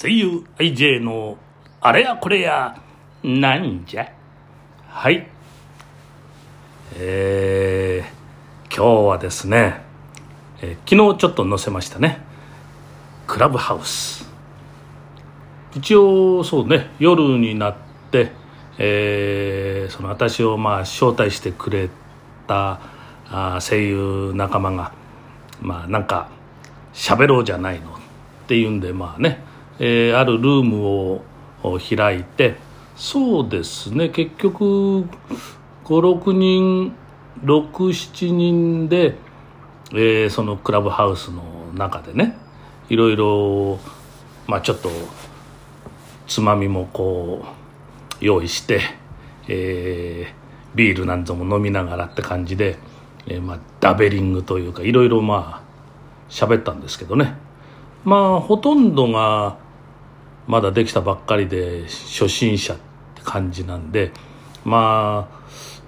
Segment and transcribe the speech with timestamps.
[0.00, 1.36] 声優 IJ の
[1.80, 2.80] あれやこれや。
[3.22, 4.10] なんじゃ？
[4.88, 5.28] はい。
[6.96, 9.82] えー、今日はですね、
[10.60, 12.20] えー昨日ちょっと載せましたね。
[13.26, 14.28] クラブハウス。
[15.76, 17.74] 一応そうね夜になっ
[18.10, 18.32] て、
[18.78, 21.90] えーその私をまあ招待してくれ
[22.46, 22.80] た
[23.28, 24.92] あ声優仲間が
[25.60, 26.28] まあなんか
[26.94, 27.92] 喋ろうじゃないのっ
[28.48, 29.38] ていうんでまあね、
[29.78, 31.22] えーあるルームを
[31.78, 32.56] 開いて
[32.96, 35.04] そうですね結局
[35.84, 36.94] 56人
[37.44, 39.16] 67人で、
[39.92, 41.42] えーそのクラブハウスの
[41.74, 42.36] 中でね
[42.88, 43.78] いろいろ
[44.46, 44.90] まあちょっと
[46.26, 47.44] つまみもこ
[48.20, 48.80] う用意して、
[49.48, 50.42] えー
[50.74, 52.78] ビールなんぞも飲みながらって感じで、
[53.26, 55.62] えーまあ、ダベリングというかいろいろまあ
[56.30, 57.34] 喋ったんですけどね。
[58.04, 59.58] まあほとんどが
[60.46, 64.12] まだできたばっかりで初心者って感じなんで
[64.64, 65.42] まあ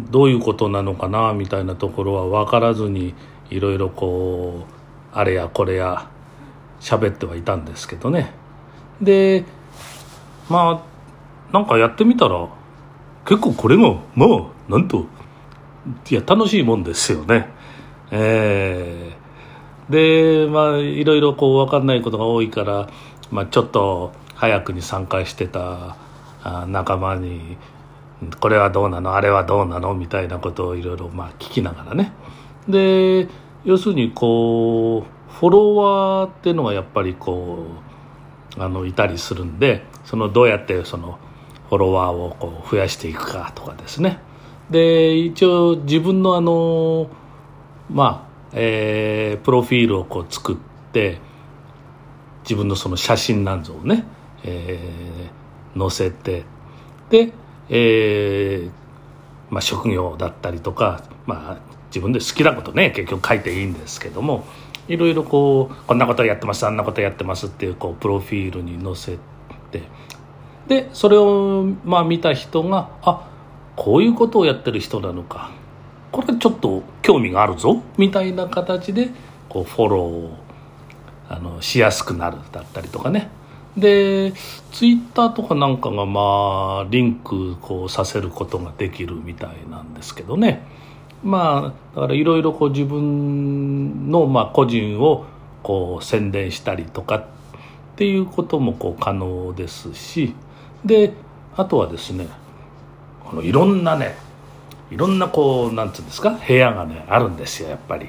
[0.00, 3.14] どういうことなのかなみたいなところは分からずに
[3.50, 6.10] いろいろこうあれやこれや
[6.80, 8.32] 喋ってはいたんですけどね。
[9.00, 9.44] で
[10.48, 10.82] ま
[11.50, 12.48] あなんかやってみたら
[13.26, 15.06] 結構これがまあなんと
[16.10, 17.48] いや楽しいもんですよね。
[18.10, 19.26] えー
[19.90, 22.88] でまあいろいろこう分かんないことが多いから、
[23.30, 25.96] まあ、ちょっと早くに参加してた
[26.68, 27.56] 仲間に
[28.40, 29.14] 「これはどうなの？
[29.14, 32.12] あれはどうなの?」みたいなことをいろいろまあ聞きながらね。
[32.68, 33.28] で
[33.64, 37.66] 要するにこうフォロワーっていうのがやっぱりこ
[38.56, 41.18] うあのいたりするんでそのどうやってその
[41.68, 44.20] フォロワーをこう増やしていくかとかですね。
[44.70, 47.08] で一応自分のあの
[47.90, 50.56] まあえープロフィールをこう作っ
[50.92, 51.18] て
[52.42, 54.04] 自分のその写真なんぞをね、
[54.46, 55.46] えー
[55.78, 56.44] 載せて
[57.10, 57.32] で、
[57.68, 58.70] えー
[59.50, 64.44] まあ、職業だったりとか、まあ、自分で好きなことね結局書いていいんですけども
[64.88, 69.18] いろいろこうこんなことやってますあんなことやってますっていうこうプロフィールに載せ
[69.70, 69.82] て
[70.68, 73.30] でそれをまあ見た人があ
[73.76, 75.50] こういうことをやってる人なのか
[76.10, 79.10] これちょっと興味があるぞみたいな形で
[79.48, 80.30] こうフォローを
[81.28, 83.28] あのしやすくなるだったりとかね。
[83.76, 84.32] で
[84.72, 90.62] ツイッターとかなんかがまあリンクこうさせることができるみたいなんですけどね。
[91.22, 95.26] まあだからいろいろこう自分のまあ個人を
[95.62, 97.24] こう宣伝したりとかっ
[97.96, 100.34] ていうこともこう可能ですし。
[100.84, 101.12] で
[101.56, 102.28] あとはですね
[103.28, 104.14] あのいろんなね
[104.90, 108.08] いろんなこうなんつうんですか部屋がねあるんですよやっぱり。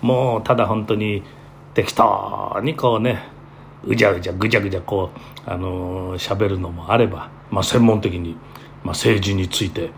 [0.00, 1.22] もうただ本当に
[1.72, 3.28] 適当にこうね
[3.84, 5.10] うじゃうじゃぐじゃぐじゃこ
[5.46, 8.34] うあのー喋るのもあれば、まあ、専門的に、
[8.82, 9.90] まあ、政治について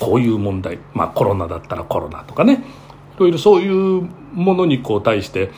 [0.00, 2.64] こういう問題、まあ、コロナだったらコロナとかね
[3.16, 5.50] いろいろそういうものにこう対して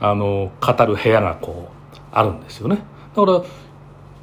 [0.00, 2.82] あの語る部屋がこうあるんですよね。
[3.14, 3.42] だから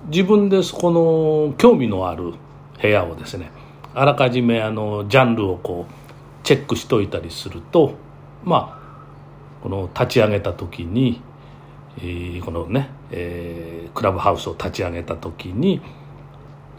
[0.08, 2.34] 自分でそこの興味のある
[2.82, 3.52] 部屋をですね
[3.94, 7.94] あらかじめあのジャンルをこうチェックしといたりすると
[8.44, 8.80] まあ
[9.62, 11.22] この立ち上げた時に、
[12.44, 15.82] このね、えークラブハウスを立ち上げた時に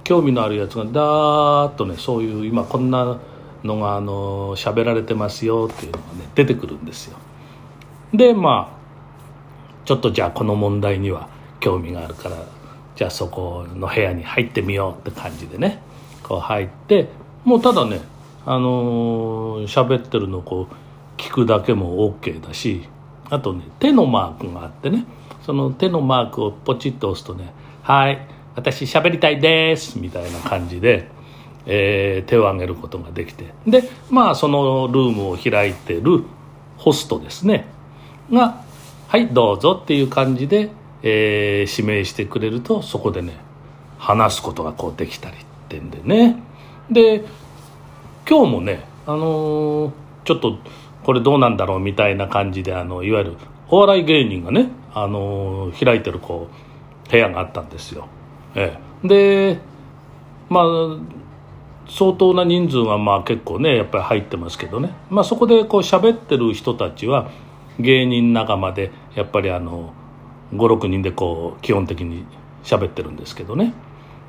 [0.04, 3.18] 興味のあるやつがダーッとねそういう今こんな
[3.64, 7.18] のがあの喋られてますよっていうのがね出てくるんですよ。
[8.14, 11.28] でまあちょっとじゃあこの問題には
[11.58, 12.36] 興味があるから
[12.96, 15.82] じゃあそこの部屋に入ってみようって感じでね
[16.22, 17.08] こう入って
[17.44, 18.00] もうただね
[18.46, 22.88] あのー喋ってるのをこう聞くだけも OK だし
[23.30, 25.04] あとね手のマークがあってね
[25.46, 27.52] その手のマークをポチッと押すとね
[27.82, 28.26] 「はい
[28.56, 31.08] 私喋りたいです」みたいな感じで、
[31.66, 33.46] えー手を挙げることができて。
[33.66, 36.24] でまあそのルームを開いてる
[36.76, 37.66] ホストですね
[38.30, 38.62] が
[39.08, 40.70] 「はいどうぞ」っていう感じで、
[41.02, 43.34] えー指名してくれるとそこでね
[43.98, 45.38] 話すことがこうできたりっ
[45.68, 46.36] てんでね。
[46.90, 47.24] で
[48.28, 49.90] 今日もねあのー
[50.24, 50.58] ちょっと
[51.04, 53.36] これどうなんだろうみたいな感じであのいわゆる
[53.68, 56.48] お笑い芸人がね、あの開いてるこ
[57.06, 58.08] う部屋があったんですよ、
[58.54, 59.60] ええ、で
[60.48, 60.64] まあ
[61.88, 67.30] 相当な人数はまあ結構ねやっぱり入ってますけどね、まあ、そこでこう喋ってる人たちは
[67.78, 69.92] 芸人仲間でやっぱりあの
[70.52, 72.24] 56人でこう基本的に
[72.62, 73.72] 喋ってるんですけどね。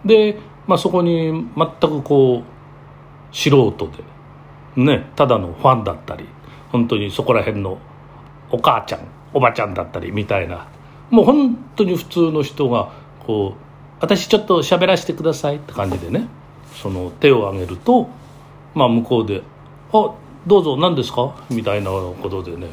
[0.05, 3.91] で、まあ、そこに全くこう素人
[4.75, 6.27] でねただのファンだったり
[6.71, 7.77] 本当にそこら辺の
[8.51, 9.01] お母ちゃん
[9.33, 10.67] おばちゃんだったりみたいな
[11.09, 12.91] もう本当に普通の人が
[13.25, 13.61] こう
[13.99, 16.27] 私ちょっと喋らせてくださいって感じでね
[16.81, 18.09] その手を挙げると
[18.73, 19.43] まあ向こうで
[19.93, 20.11] 「あ
[20.47, 22.67] どうぞ何ですか?」みたいなことでね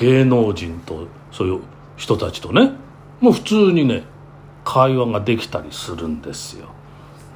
[0.00, 1.60] 芸能人とそういう
[1.96, 2.72] 人たちとね
[3.20, 4.04] もう普通にね
[4.64, 6.66] 会話ができたりするんですよ。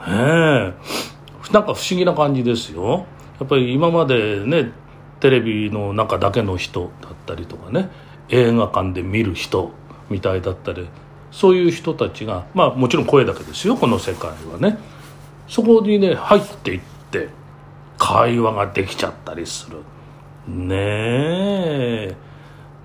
[0.06, 0.74] ねえ
[1.52, 3.06] なんか不思議な感じですよ。
[3.38, 4.72] やっぱり今までね
[5.20, 7.88] テレビの中だけの人だったりとかね
[8.28, 9.70] 映画館で見る人
[10.10, 10.88] みたいだったり
[11.30, 14.78] そういう人たちがまあもちろん声だけですよこの世界はね。
[15.48, 16.80] そこにね入っていっ
[17.10, 17.28] て
[17.98, 19.78] 会話ができちゃったりする。
[20.48, 22.16] ねえ。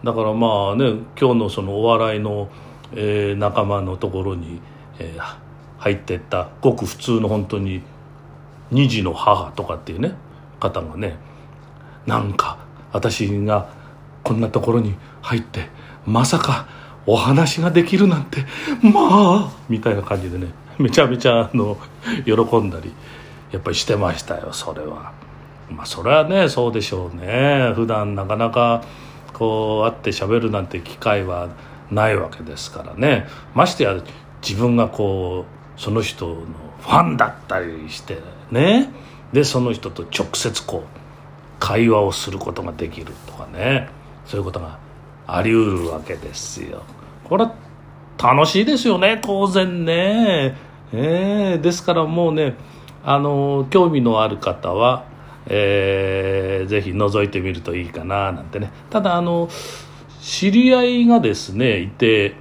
[0.04, 2.50] だからまあね今日のそのお笑いの、
[2.94, 4.62] えー、仲間のところに、
[5.00, 5.36] えー、
[5.80, 7.82] 入ってったごく普通の本当に
[8.72, 10.14] 2児の母とかっていうね
[10.60, 11.18] 方がね
[12.06, 12.58] なんか
[12.92, 13.70] 私が
[14.24, 15.70] こんなところに入って
[16.06, 16.68] まさか
[17.06, 18.46] お話ができるなんて
[18.82, 21.78] まあみたいな感じでねめちゃめちゃあの
[22.26, 22.92] 喜んだり
[23.52, 25.14] やっぱりしてましたよそれは。
[25.70, 27.72] まあそれはねそうでしょうね。
[27.76, 28.84] 普段なかなか
[29.34, 31.50] こう会って喋るなんて機会は
[31.90, 33.28] ないわけですからね。
[33.54, 33.96] ましてや
[34.42, 36.36] 自分がこうその人の
[36.82, 38.20] ファンだったりして
[38.52, 38.90] ね。
[39.34, 41.01] でその人と直接こう
[41.62, 43.88] 会話をすることができるとかね。
[44.26, 44.80] そういうことが
[45.28, 46.84] ありうるわけですよ。
[47.24, 47.54] これは
[48.18, 49.20] 楽しいですよね。
[49.22, 50.56] 当然ね。
[50.92, 52.56] えー、ですからもうね
[53.04, 55.06] あの興味のある方は、
[55.48, 58.72] えー、ぜひ覗いてみるといいかななんてね。
[58.90, 59.48] ただあの
[60.20, 62.36] 知り合いがですねいて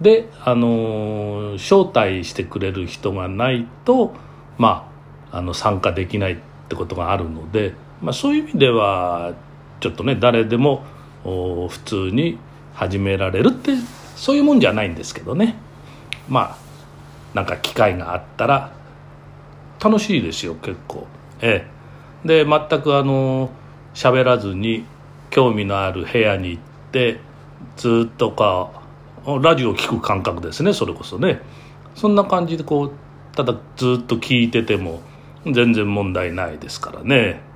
[0.00, 4.14] であの招待してくれる人がないと
[4.58, 4.90] ま
[5.30, 6.36] ああの参加できないっ
[6.68, 9.34] てことがあるので、まあ、そういう意味では
[9.80, 10.84] ちょっとね誰でも
[11.24, 12.38] 普通に
[12.74, 13.72] 始められるって
[14.16, 15.56] そういうもんじゃないんですけどね。
[16.28, 16.56] まあ
[17.34, 18.72] なんか機会があったら
[19.82, 21.06] 楽しいですよ結構。
[21.40, 21.68] え
[22.24, 22.42] え。
[22.44, 23.50] で全くあの
[23.94, 24.84] 喋らずに
[25.30, 26.62] 興味のある部屋に行っ
[26.92, 27.20] て
[27.76, 28.82] ずっとか
[29.40, 31.40] ラジオ聴く感覚ですねそれこそね。
[31.94, 32.92] そんな感じでこう
[33.36, 35.02] ただずっと聞いてても
[35.44, 37.51] 全然問題ないですからね。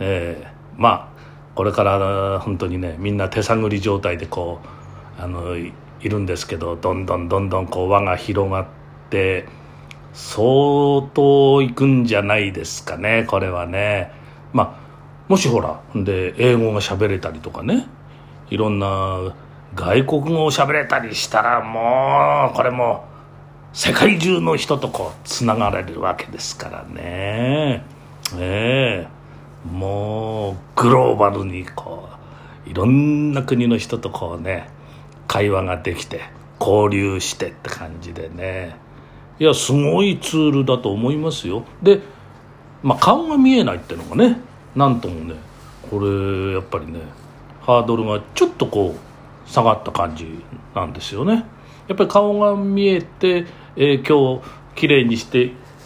[0.00, 0.54] ええ。
[0.76, 1.08] まあ
[1.54, 4.60] これから本当にねみんな手探り状態でこ
[5.18, 8.66] うあのいるんですけどどんどんどんどんこう輪が広がっ
[9.10, 9.46] て
[10.12, 14.12] 相当いくんじゃないですかねこれはね。
[14.52, 14.84] まあ
[15.28, 17.86] もしほらで英語が喋れたりとかね。
[18.50, 19.34] いろんな
[19.74, 23.04] 外国語を喋れたりしたらもうこれも
[23.72, 27.84] 世界中の人とこうつながれるわけですからね。
[28.36, 28.63] ええ。
[30.84, 32.10] グローバルにこ
[32.66, 34.68] ういろんな国の人とこうね
[35.26, 36.20] 会話ができて
[36.60, 38.76] 交流してって感じでね。
[39.38, 41.64] いやすごいツールだと思いますよ。
[41.82, 42.00] で、
[42.82, 44.36] まあ、顔が見えないっていうのがね
[44.76, 45.36] なんともね
[45.90, 47.00] これやっぱりね
[47.62, 50.44] ハードルがちょっとこう下がった感じ
[50.74, 51.46] なんですよね。
[51.88, 53.46] やっぱり顔が見えて、
[53.76, 55.44] えー、今日きれいにして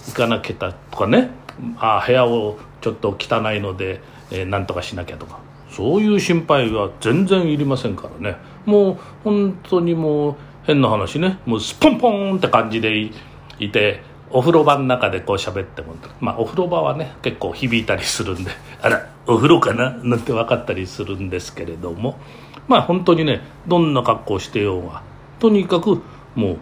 [0.08, 1.30] いかなきゃとかね
[1.78, 5.38] あ部屋をちょっと汚いので、えー、なんとかしなきゃとか。
[5.70, 8.36] そういう心配は全然いりませんからね。
[8.64, 11.38] もう本当にもう変な話ね。
[11.46, 13.10] もうスポンポンって感じで
[13.58, 18.50] いてお風呂場の中でこう喋ってもまあお風呂場はね結構響いたりするんで。
[18.80, 22.18] あらお風呂かななんて分かったりするんですけれども。
[22.66, 25.02] まあ本当にねどんな格好してようが
[25.38, 26.02] とにかく
[26.34, 26.58] もう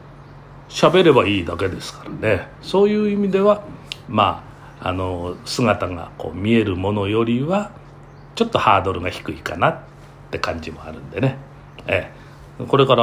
[0.69, 2.49] 喋ればいいだけですからね。
[2.61, 3.63] そういう意味では
[4.09, 7.73] まああの姿がこう見えるものよりは
[8.35, 9.79] ちょっとハードルが低いかなっ
[10.31, 11.39] て感じもあるんでね、
[11.87, 12.13] え
[12.61, 13.03] え、これから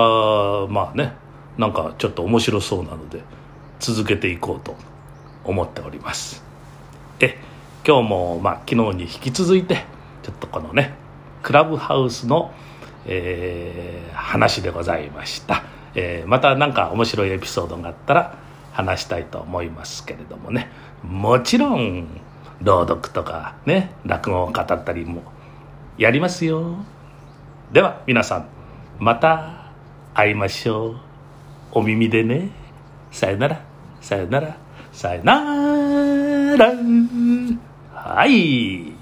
[0.67, 1.13] まあね
[1.57, 3.21] なんかちょっと面白そうなので
[3.79, 4.75] 続けていこうと
[5.43, 6.43] 思っております。
[7.19, 7.37] え
[7.85, 9.85] 今日もまあ昨日に引き続いて
[10.23, 10.93] ちょっとこのね
[11.41, 12.53] クラブハウスの、
[13.05, 15.63] えー、話でございました、
[15.93, 18.37] えー、また何か面白いエピソードがあったら
[18.73, 20.69] 話したいと思いますけれどもね。
[21.03, 22.07] もちろん
[22.61, 25.23] 朗読とかね落語を語ったりも
[25.97, 26.75] やりますよ。
[27.71, 28.47] では皆さん
[28.99, 29.71] また
[30.13, 30.95] 会いましょう。
[31.71, 32.51] お耳でね。
[33.11, 33.61] さよなら。
[34.01, 34.57] さよなら。
[34.91, 36.73] さよなら。
[37.93, 38.92] はい。